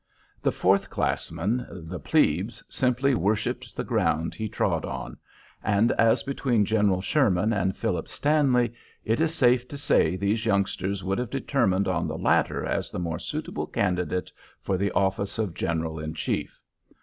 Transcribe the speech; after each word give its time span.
The 0.41 0.51
fourth 0.51 0.89
classmen 0.89 1.63
the 1.69 1.99
"plebes" 1.99 2.63
simply 2.67 3.13
worshipped 3.13 3.75
the 3.75 3.83
ground 3.83 4.33
he 4.33 4.49
trod 4.49 4.83
on, 4.83 5.15
and 5.63 5.91
as 5.91 6.23
between 6.23 6.65
General 6.65 7.01
Sherman 7.03 7.53
and 7.53 7.77
Philip 7.77 8.07
Stanley, 8.07 8.73
it 9.05 9.19
is 9.21 9.35
safe 9.35 9.67
to 9.67 9.77
say 9.77 10.15
these 10.15 10.43
youngsters 10.43 11.03
would 11.03 11.19
have 11.19 11.29
determined 11.29 11.87
on 11.87 12.07
the 12.07 12.17
latter 12.17 12.65
as 12.65 12.89
the 12.89 12.97
more 12.97 13.19
suitable 13.19 13.67
candidate 13.67 14.31
for 14.59 14.75
the 14.75 14.89
office 14.93 15.37
of 15.37 15.53
general 15.53 15.99
in 15.99 16.15
chief. 16.15 16.59